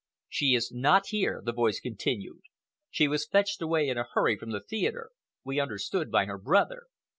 "She 0.27 0.55
is 0.55 0.71
not 0.71 1.09
here," 1.09 1.43
the 1.45 1.53
voice 1.53 1.79
continued. 1.79 2.41
"She 2.89 3.07
was 3.07 3.27
fetched 3.27 3.61
away 3.61 3.87
in 3.87 3.99
a 3.99 4.07
hurry 4.15 4.35
from 4.35 4.49
the 4.49 4.61
theatre—we 4.63 5.59
understood 5.59 6.09
by 6.09 6.25
her 6.25 6.39
brother. 6.39 6.87